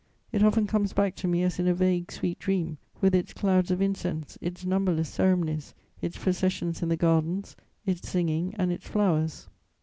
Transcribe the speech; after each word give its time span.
It 0.31 0.41
often 0.41 0.65
comes 0.65 0.93
back 0.93 1.13
to 1.17 1.27
me 1.27 1.43
as 1.43 1.59
in 1.59 1.67
a 1.67 1.75
vague, 1.75 2.11
sweet 2.11 2.39
dream, 2.39 2.79
with 3.01 3.13
its 3.13 3.33
clouds 3.33 3.69
of 3.69 3.83
incense, 3.83 4.35
its 4.41 4.65
numberless 4.65 5.09
ceremonies, 5.09 5.75
its 6.01 6.17
processions 6.17 6.81
in 6.81 6.89
the 6.89 6.97
gardens, 6.97 7.55
its 7.85 8.09
singing 8.09 8.55
and 8.57 8.71
its 8.71 8.87
flowers." 8.87 9.47